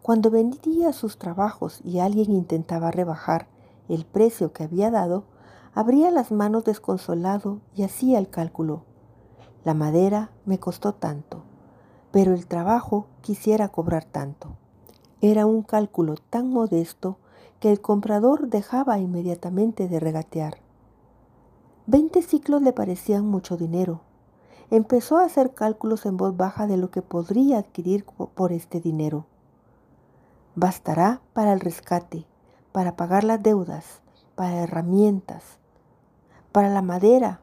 [0.01, 3.49] Cuando vendía sus trabajos y alguien intentaba rebajar
[3.89, 5.25] el precio que había dado,
[5.75, 8.83] abría las manos desconsolado y hacía el cálculo.
[9.65, 11.43] La madera me costó tanto,
[12.11, 14.55] pero el trabajo quisiera cobrar tanto.
[15.21, 17.17] Era un cálculo tan modesto
[17.59, 20.57] que el comprador dejaba inmediatamente de regatear.
[21.87, 24.01] Veinte ciclos le parecían mucho dinero.
[24.71, 29.25] Empezó a hacer cálculos en voz baja de lo que podría adquirir por este dinero.
[30.55, 32.25] Bastará para el rescate,
[32.71, 34.01] para pagar las deudas,
[34.35, 35.43] para herramientas,
[36.53, 37.41] para la madera,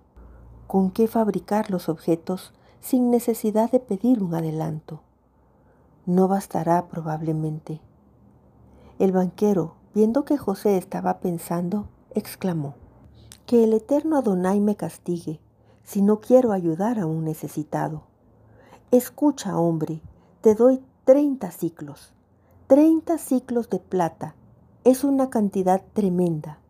[0.66, 5.02] con qué fabricar los objetos sin necesidad de pedir un adelanto.
[6.06, 7.80] No bastará probablemente.
[9.00, 12.74] El banquero, viendo que José estaba pensando, exclamó,
[13.44, 15.40] Que el eterno Adonai me castigue
[15.82, 18.04] si no quiero ayudar a un necesitado.
[18.92, 20.00] Escucha, hombre,
[20.42, 22.12] te doy treinta ciclos.
[22.68, 24.36] Treinta ciclos de plata
[24.84, 26.60] es una cantidad tremenda.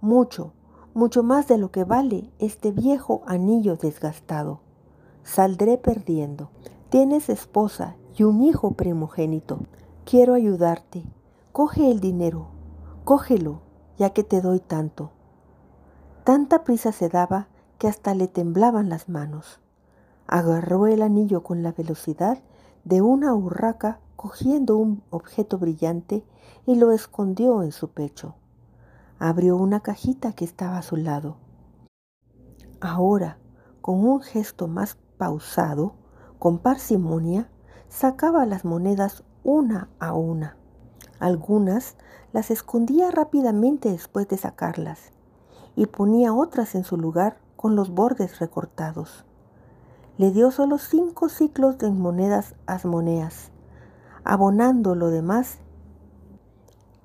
[0.00, 0.52] Mucho,
[0.94, 4.58] mucho más de lo que vale este viejo anillo desgastado.
[5.22, 6.50] Saldré perdiendo.
[6.92, 9.58] Tienes esposa y un hijo primogénito.
[10.04, 11.02] Quiero ayudarte.
[11.50, 12.46] Coge el dinero.
[13.02, 13.62] Cógelo,
[13.98, 15.10] ya que te doy tanto.
[16.22, 19.58] Tanta prisa se daba que hasta le temblaban las manos.
[20.28, 22.38] Agarró el anillo con la velocidad
[22.84, 26.24] de una urraca cogiendo un objeto brillante
[26.64, 28.36] y lo escondió en su pecho
[29.22, 31.36] abrió una cajita que estaba a su lado.
[32.80, 33.38] Ahora,
[33.80, 35.94] con un gesto más pausado,
[36.42, 37.48] con parsimonia,
[37.88, 40.56] sacaba las monedas una a una.
[41.20, 41.94] Algunas
[42.32, 45.12] las escondía rápidamente después de sacarlas
[45.76, 49.24] y ponía otras en su lugar con los bordes recortados.
[50.18, 53.52] Le dio solo cinco ciclos de monedas asmoneas,
[54.24, 55.58] abonando lo demás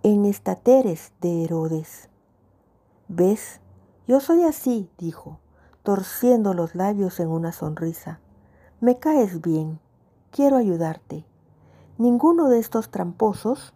[0.02, 2.10] en estateres de Herodes.
[3.08, 3.62] ¿Ves?
[4.08, 5.38] Yo soy así, dijo,
[5.84, 8.20] torciendo los labios en una sonrisa.
[8.80, 9.80] Me caes bien,
[10.32, 11.26] quiero ayudarte.
[11.98, 13.74] Ninguno de estos tramposos,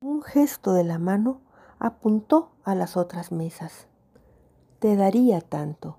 [0.00, 1.40] un gesto de la mano,
[1.78, 3.86] apuntó a las otras mesas.
[4.78, 5.98] Te daría tanto.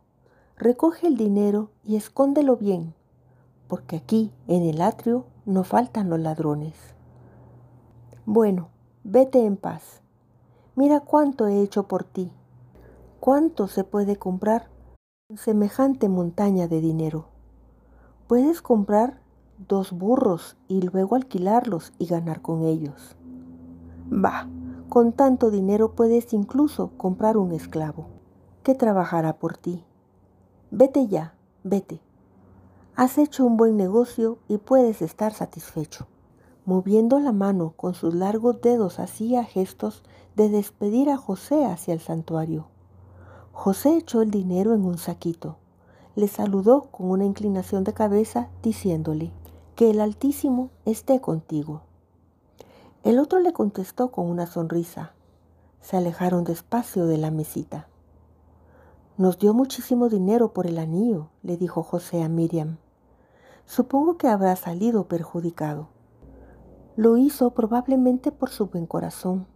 [0.57, 2.93] Recoge el dinero y escóndelo bien,
[3.67, 6.75] porque aquí, en el atrio, no faltan los ladrones.
[8.25, 8.69] Bueno,
[9.05, 10.01] Vete en paz.
[10.77, 12.31] Mira cuánto he hecho por ti.
[13.19, 14.69] ¿Cuánto se puede comprar
[15.27, 17.32] con semejante montaña de dinero?
[18.27, 19.19] Puedes comprar
[19.67, 23.15] dos burros y luego alquilarlos y ganar con ellos.
[24.09, 24.47] Bah,
[24.89, 28.07] con tanto dinero puedes incluso comprar un esclavo
[28.63, 29.83] que trabajará por ti.
[30.71, 31.99] Vete ya, vete.
[32.95, 36.07] Has hecho un buen negocio y puedes estar satisfecho.
[36.65, 40.03] Moviendo la mano con sus largos dedos hacía gestos
[40.35, 42.67] de despedir a José hacia el santuario.
[43.51, 45.57] José echó el dinero en un saquito.
[46.15, 49.31] Le saludó con una inclinación de cabeza diciéndole,
[49.75, 51.81] que el Altísimo esté contigo.
[53.03, 55.13] El otro le contestó con una sonrisa.
[55.81, 57.87] Se alejaron despacio de la mesita.
[59.17, 62.77] Nos dio muchísimo dinero por el anillo, le dijo José a Miriam.
[63.65, 65.87] Supongo que habrá salido perjudicado.
[66.95, 69.47] Lo hizo probablemente por su buen corazón.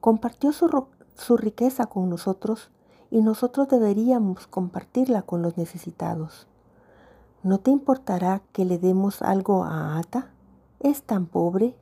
[0.00, 2.70] Compartió su, riqueza con nosotros
[3.12, 6.46] y nosotros deberíamos compartirla con los necesitados.
[7.42, 10.30] ¿No te importará que le demos algo a Ata?
[10.80, 11.76] Es tan pobre.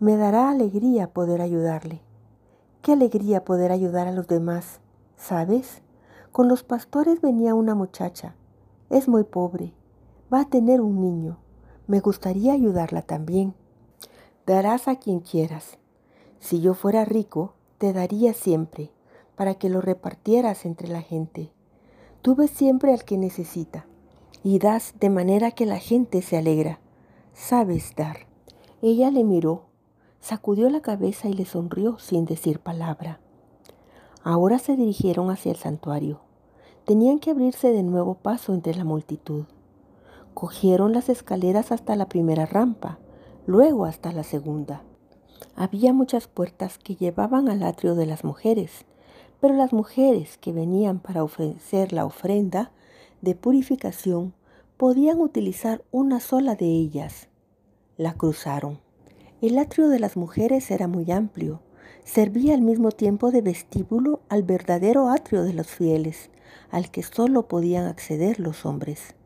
[0.00, 2.00] Me dará alegría poder ayudarle.
[2.82, 4.80] Qué alegría poder ayudar a los demás.
[5.16, 5.82] ¿Sabes?
[6.32, 8.34] Con los pastores venía una muchacha.
[8.90, 9.72] Es muy pobre.
[10.34, 11.38] Va a tener un niño.
[11.86, 13.54] Me gustaría ayudarla también.
[14.46, 15.78] Darás a quien quieras.
[16.40, 18.90] Si yo fuera rico, te daría siempre,
[19.42, 21.50] para que lo repartieras entre la gente.
[22.22, 23.86] Tú ves siempre al que necesita,
[24.44, 26.78] y das de manera que la gente se alegra.
[27.34, 28.28] Sabes dar.
[28.82, 29.64] Ella le miró,
[30.20, 33.18] sacudió la cabeza y le sonrió sin decir palabra.
[34.22, 36.20] Ahora se dirigieron hacia el santuario.
[36.84, 39.46] Tenían que abrirse de nuevo paso entre la multitud.
[40.34, 43.00] Cogieron las escaleras hasta la primera rampa
[43.48, 44.84] luego hasta la segunda.
[45.56, 48.86] Había muchas puertas que llevaban al atrio de las mujeres,
[49.42, 52.70] Pero las mujeres que venían para ofrecer la ofrenda
[53.22, 54.34] de purificación
[54.76, 57.26] podían utilizar una sola de ellas.
[57.96, 58.78] La cruzaron.
[59.40, 61.58] El atrio de las mujeres era muy amplio.
[62.04, 66.30] Servía al mismo tiempo de vestíbulo al verdadero atrio de los fieles,
[66.70, 69.16] al que solo podían acceder los hombres.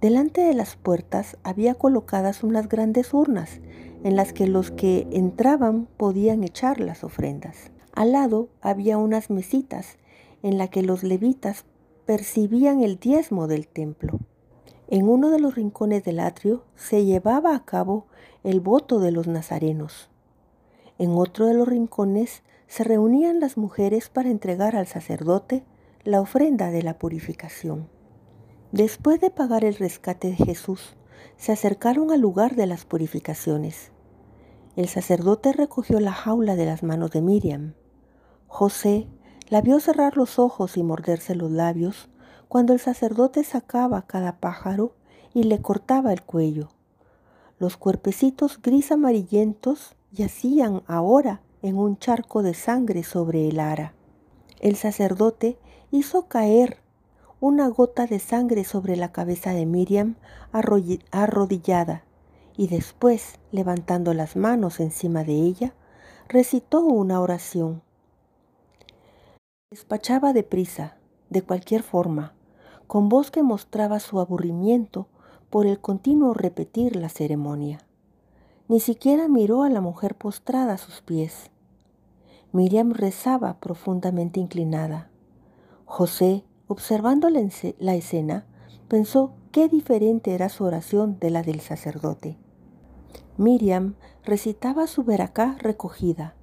[0.00, 3.60] Delante de las puertas había colocadas unas grandes urnas
[4.02, 7.70] en las que los que entraban podían echar las ofrendas.
[7.96, 9.96] Al lado había unas mesitas
[10.42, 11.64] en las que los levitas
[12.04, 14.18] percibían el diezmo del templo.
[14.86, 18.04] En uno de los rincones del atrio se llevaba a cabo
[18.44, 20.10] el voto de los nazarenos.
[20.98, 25.64] En otro de los rincones se reunían las mujeres para entregar al sacerdote
[26.04, 27.88] la ofrenda de la purificación.
[28.72, 30.96] Después de pagar el rescate de Jesús,
[31.38, 33.90] se acercaron al lugar de las purificaciones.
[34.76, 37.72] El sacerdote recogió la jaula de las manos de Miriam
[38.46, 39.06] José
[39.48, 42.08] la vio cerrar los ojos y morderse los labios
[42.48, 44.92] cuando el sacerdote sacaba cada pájaro
[45.34, 46.68] y le cortaba el cuello.
[47.58, 53.94] Los cuerpecitos gris amarillentos yacían ahora en un charco de sangre sobre el ara.
[54.60, 55.58] El sacerdote
[55.90, 56.78] hizo caer
[57.40, 60.16] una gota de sangre sobre la cabeza de Miriam
[60.52, 62.04] arrodillada
[62.56, 65.74] y después, levantando las manos encima de ella,
[66.28, 67.82] recitó una oración.
[69.72, 70.96] Despachaba deprisa,
[71.28, 72.34] de cualquier forma,
[72.86, 75.08] con voz que mostraba su aburrimiento
[75.50, 77.80] por el continuo repetir la ceremonia.
[78.68, 81.50] Ni siquiera miró a la mujer postrada a sus pies.
[82.52, 85.10] Miriam rezaba profundamente inclinada.
[85.84, 87.40] José, observando la,
[87.80, 88.46] la escena,
[88.86, 92.38] pensó qué diferente era su oración de la del sacerdote.
[93.36, 96.36] Miriam recitaba su veracá recogida,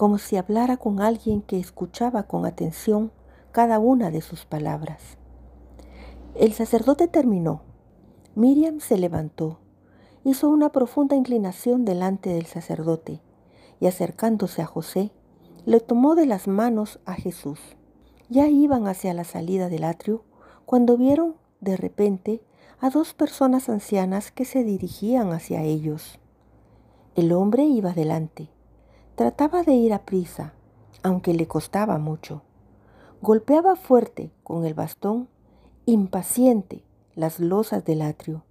[0.00, 3.12] como si hablara con alguien que escuchaba con atención
[3.52, 5.18] cada una de sus palabras.
[6.34, 7.60] El sacerdote terminó.
[8.34, 9.58] Miriam se levantó,
[10.24, 13.20] hizo una profunda inclinación delante del sacerdote
[13.78, 15.12] y acercándose a José,
[15.66, 17.60] le tomó de las manos a Jesús.
[18.30, 20.24] Ya iban hacia la salida del atrio
[20.64, 22.42] cuando vieron de repente
[22.80, 26.18] a dos personas ancianas que se dirigían hacia ellos.
[27.16, 28.48] El hombre iba delante
[29.20, 30.54] Trataba de ir a prisa,
[31.02, 32.40] aunque le costaba mucho.
[33.20, 35.28] Golpeaba fuerte con el bastón,
[35.84, 38.44] impaciente, las losas del atrio.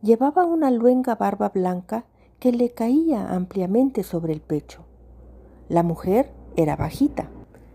[0.00, 2.06] Llevaba una luenga barba blanca
[2.40, 4.86] que le caía ampliamente sobre el pecho.
[5.68, 7.28] La mujer era bajita,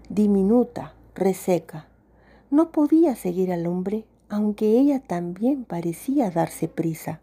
[0.09, 1.87] diminuta, reseca.
[2.49, 7.21] No podía seguir al hombre, aunque ella también parecía darse prisa.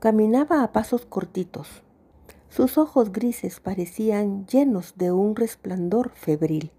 [0.00, 1.82] Caminaba a pasos cortitos,
[2.48, 6.72] sus ojos grises parecían llenos de un resplandor febril.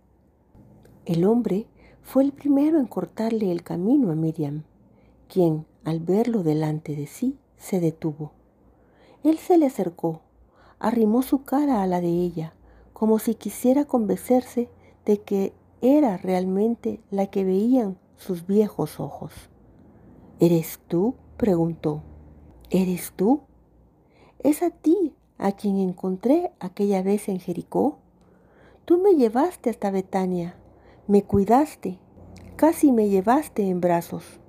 [1.06, 1.68] El hombre
[2.02, 4.64] fue el primero en cortarle el camino a Miriam,
[5.28, 8.32] quien, al verlo delante de sí, se detuvo.
[9.24, 10.22] Él se le acercó,
[10.80, 12.54] arrimó su cara a la de ella,
[12.94, 14.70] como si quisiera convencerse
[15.06, 19.34] de que era realmente la que veían sus viejos ojos.
[20.40, 21.16] ¿Eres tú?
[21.38, 22.02] preguntó.
[22.70, 23.42] ¿Eres tú?
[24.40, 27.98] Es a ti a quien encontré aquella vez en Jericó?
[28.86, 30.56] Tú me llevaste hasta Betania,
[31.08, 31.98] me cuidaste,
[32.56, 34.40] casi me llevaste en brazos.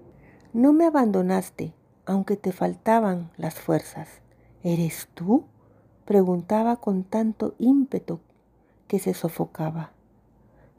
[0.52, 1.72] No me abandonaste,
[2.06, 4.08] aunque te faltaban las fuerzas.
[4.62, 5.44] ¿Eres tú?
[6.04, 8.18] preguntaba con tanto ímpetu
[8.88, 9.92] que se sofocaba.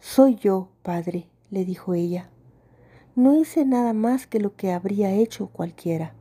[0.01, 2.29] Soy yo, padre, le dijo ella.
[3.15, 6.15] No hice nada más que lo que habría hecho cualquiera.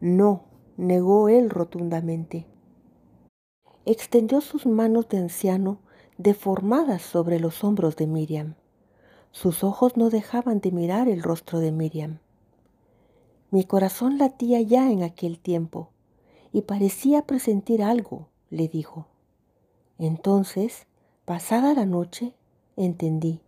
[0.00, 0.42] No,
[0.76, 2.49] negó él rotundamente
[3.86, 5.78] extendió sus manos de anciano
[6.18, 8.54] deformadas sobre los hombros de Miriam.
[9.32, 12.18] Sus ojos no dejaban de mirar el rostro de Miriam.
[13.50, 15.90] Mi corazón latía ya en aquel tiempo
[16.52, 19.06] y parecía presentir algo, le dijo.
[19.98, 20.86] Entonces,
[21.24, 22.34] pasada la noche,
[22.76, 23.40] entendí,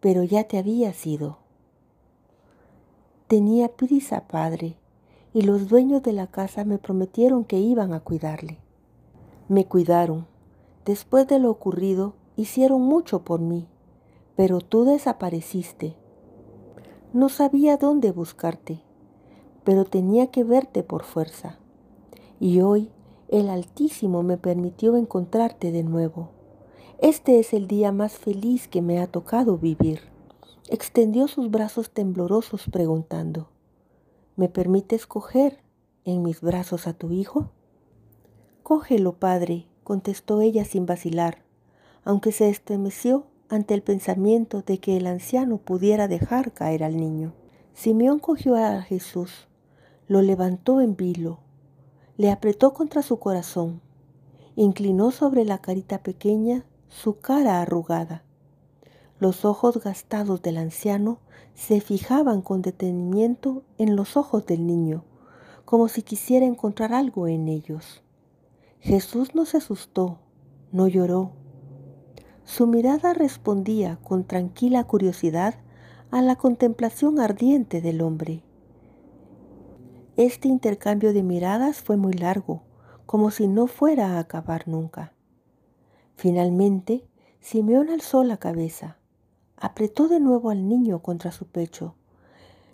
[0.00, 1.38] pero ya te había ido.
[3.26, 4.76] Tenía prisa, padre,
[5.32, 8.58] y los dueños de la casa me prometieron que iban a cuidarle.
[9.52, 10.26] Me cuidaron.
[10.86, 13.68] Después de lo ocurrido, hicieron mucho por mí,
[14.34, 15.94] pero tú desapareciste.
[17.12, 18.80] No sabía dónde buscarte,
[19.62, 21.58] pero tenía que verte por fuerza.
[22.40, 22.90] Y hoy
[23.28, 26.30] el Altísimo me permitió encontrarte de nuevo.
[26.98, 30.00] Este es el día más feliz que me ha tocado vivir.
[30.70, 33.50] Extendió sus brazos temblorosos preguntando,
[34.34, 35.58] ¿me permites coger
[36.06, 37.50] en mis brazos a tu hijo?
[38.62, 41.38] Cógelo, padre, contestó ella sin vacilar,
[42.04, 47.34] aunque se estremeció ante el pensamiento de que el anciano pudiera dejar caer al niño.
[47.74, 49.48] Simeón cogió a Jesús,
[50.06, 51.40] lo levantó en vilo,
[52.16, 53.80] le apretó contra su corazón,
[54.56, 58.22] inclinó sobre la carita pequeña su cara arrugada.
[59.18, 61.18] Los ojos gastados del anciano
[61.54, 65.04] se fijaban con detenimiento en los ojos del niño,
[65.64, 68.02] como si quisiera encontrar algo en ellos.
[68.82, 70.18] Jesús no se asustó,
[70.72, 71.30] no lloró.
[72.42, 75.54] Su mirada respondía con tranquila curiosidad
[76.10, 78.42] a la contemplación ardiente del hombre.
[80.16, 82.64] Este intercambio de miradas fue muy largo,
[83.06, 85.12] como si no fuera a acabar nunca.
[86.16, 87.06] Finalmente,
[87.38, 88.98] Simeón alzó la cabeza,
[89.56, 91.94] apretó de nuevo al niño contra su pecho,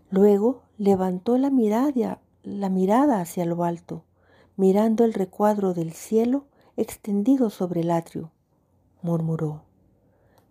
[0.09, 4.05] luego levantó la mirada, la mirada hacia lo alto,
[4.59, 6.45] mirando el recuadro del cielo
[6.77, 8.33] extendido sobre el atrio,
[9.03, 9.63] murmuró,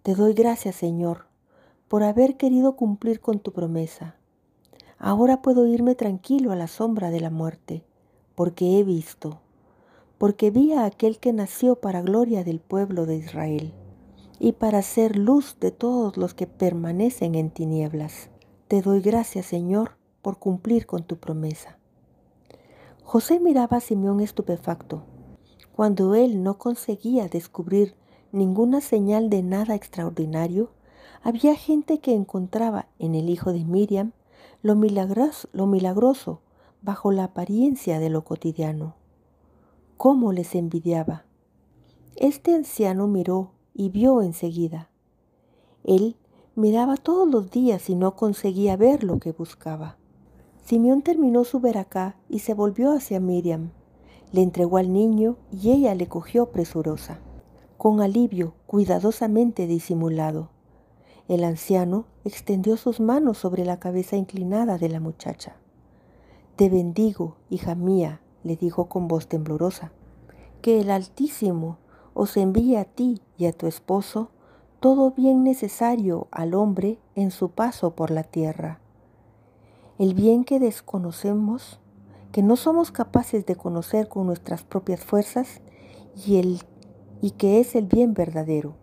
[0.01, 1.25] Te doy gracias, Señor,
[1.89, 4.15] por haber querido cumplir con tu promesa.
[4.97, 7.83] Ahora puedo irme tranquilo a la sombra de la muerte,
[8.33, 9.41] porque he visto,
[10.17, 13.73] porque vi a aquel que nació para gloria del pueblo de Israel
[14.39, 18.29] y para ser luz de todos los que permanecen en tinieblas.
[18.69, 21.76] Te doy gracias, Señor, por cumplir con tu promesa.
[23.09, 25.05] José miraba a Simeón estupefacto.
[25.73, 27.95] Cuando él no conseguía descubrir
[28.33, 30.71] ninguna señal de nada extraordinario,
[31.23, 34.11] había gente que encontraba en el hijo de Miriam
[34.61, 36.41] lo milagroso, lo milagroso
[36.81, 38.95] bajo la apariencia de lo cotidiano.
[39.95, 41.23] ¿Cómo les envidiaba?
[42.17, 44.89] Este anciano miró y vio enseguida.
[45.85, 46.17] Él
[46.55, 49.95] miraba todos los días y no conseguía ver lo que buscaba.
[50.67, 53.71] Simeón terminó su veracá y se volvió hacia Miriam.
[54.33, 57.21] Le entregó al niño y ella le cogió presurosa,
[57.77, 60.49] con alivio cuidadosamente disimulado.
[61.29, 65.55] El anciano extendió sus manos sobre la cabeza inclinada de la muchacha.
[66.57, 69.93] Te bendigo, hija mía, le dijo con voz temblorosa,
[70.61, 71.77] que el Altísimo
[72.13, 74.31] os envíe a ti y a tu esposo
[74.81, 78.81] todo bien necesario al hombre en su paso por la tierra.
[79.99, 81.79] El bien que desconocemos,
[82.31, 85.61] que no somos capaces de conocer con nuestras propias fuerzas
[86.25, 86.61] y, el,
[87.21, 88.75] y que es el bien verdadero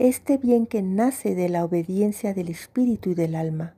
[0.00, 3.74] este bien que nace de la obediencia del espíritu y del alma.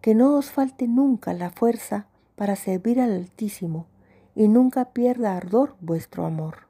[0.00, 2.06] Que no os falte nunca la fuerza
[2.36, 3.88] para servir al Altísimo
[4.36, 6.68] y nunca pierda ardor vuestro amor.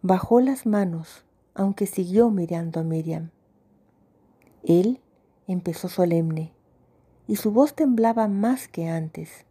[0.00, 3.28] Bajó las manos, aunque siguió mirando a Miriam.
[4.62, 5.02] Él
[5.46, 6.54] empezó solemne,
[7.26, 9.46] y su voz temblaba más que antes,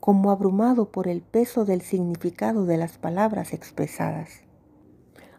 [0.00, 4.46] como abrumado por el peso del significado de las palabras expresadas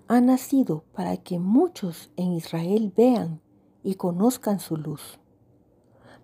[0.08, 3.42] ha nacido para que muchos en Israel vean
[3.84, 5.20] y conozcan su luz.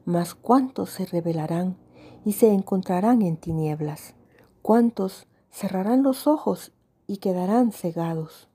[0.06, 1.78] Mas cuántos se rebelarán
[2.24, 4.16] y se encontrarán en tinieblas,
[4.62, 6.72] cuántos cerrarán los ojos
[7.08, 8.48] y quedarán cegados.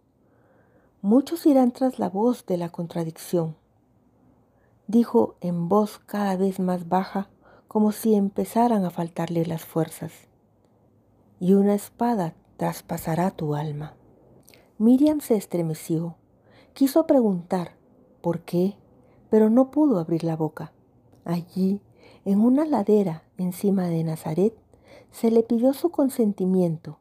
[1.02, 3.56] Muchos irán tras la voz de la contradicción.
[4.88, 7.28] Dijo en voz cada vez más baja,
[7.68, 10.12] como si empezaran a faltarle las fuerzas.
[11.38, 13.94] Y una espada traspasará tu alma.
[14.78, 16.16] Miriam se estremeció.
[16.72, 17.72] Quiso preguntar
[18.22, 18.76] por qué,
[19.28, 20.72] pero no pudo abrir la boca.
[21.26, 21.82] Allí,
[22.24, 24.56] en una ladera encima de Nazaret,
[25.12, 26.98] se le pidió su consentimiento,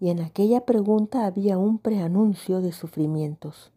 [0.00, 3.70] y en aquella pregunta había un preanuncio de sufrimientos.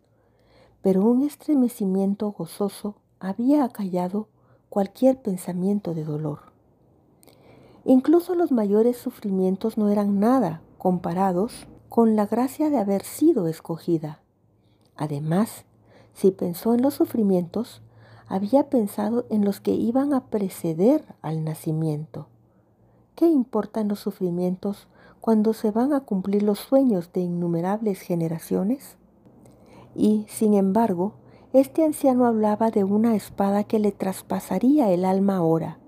[0.81, 4.27] Pero un estremecimiento gozoso había acallado
[4.69, 6.39] cualquier pensamiento de dolor.
[7.85, 14.21] Incluso los mayores sufrimientos no eran nada comparados con la gracia de haber sido escogida.
[14.97, 15.65] Además,
[16.13, 17.81] si pensó en los sufrimientos,
[18.27, 22.27] había pensado en los que iban a preceder al nacimiento.
[23.15, 24.87] ¿Qué importan los sufrimientos
[25.19, 28.97] cuando se van a cumplir los sueños de innumerables generaciones?
[29.93, 31.13] Y, sin embargo,
[31.53, 35.79] este anciano hablaba de una espada que le traspasaría el alma ahora,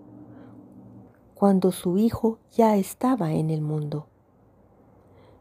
[1.35, 4.07] cuando su hijo ya estaba en el mundo.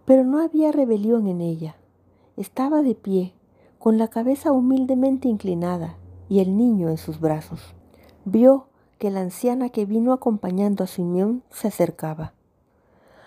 [0.04, 1.76] Pero no había rebelión en ella.
[2.36, 3.34] Estaba de pie,
[3.78, 5.96] con la cabeza humildemente inclinada
[6.28, 7.74] y el niño en sus brazos.
[8.24, 8.68] Vio
[8.98, 12.32] que la anciana que vino acompañando a Simeón se acercaba.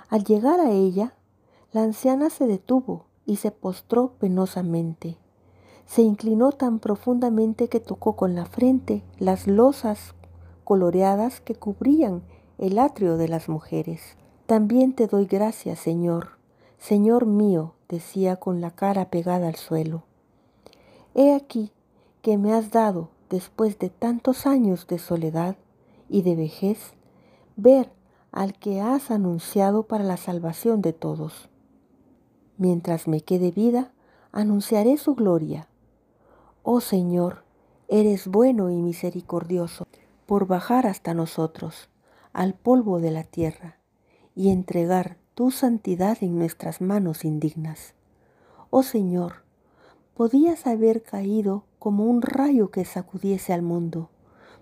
[0.08, 1.14] Al llegar a ella,
[1.74, 5.18] la anciana se detuvo y se postró penosamente.
[5.86, 10.16] Se inclinó tan profundamente que tocó con la frente las losas
[10.64, 12.24] coloreadas que cubrían
[12.58, 14.18] el atrio de las mujeres.
[14.46, 16.38] También te doy gracias, Señor,
[16.78, 20.04] Señor mío, decía con la cara pegada al suelo,
[21.14, 21.72] he aquí
[22.22, 25.56] que me has dado después de tantos años de soledad
[26.10, 26.94] y de vejez,
[27.56, 27.92] ver
[28.32, 31.50] al que has anunciado para la salvación de todos.
[32.58, 33.92] Mientras me quede vida,
[34.32, 35.68] anunciaré su gloria.
[36.68, 37.44] Oh Señor,
[37.90, 39.86] eres bueno y misericordioso
[40.26, 41.90] por bajar hasta nosotros,
[42.34, 43.78] al polvo de la tierra,
[44.36, 47.94] y entregar tu santidad en nuestras manos indignas.
[48.72, 49.44] Oh Señor,
[50.16, 54.10] podías haber caído como un rayo que sacudiese al mundo,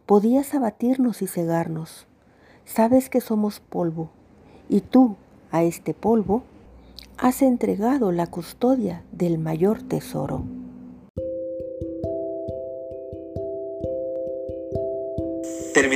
[0.06, 2.06] podías abatirnos y cegarnos.
[2.66, 4.10] Sabes que somos polvo,
[4.68, 5.16] y tú,
[5.51, 6.43] a este polvo,
[7.18, 10.43] has entregado la custodia del mayor tesoro.